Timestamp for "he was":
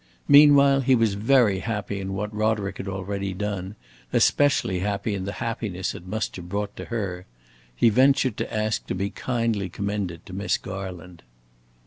0.81-1.13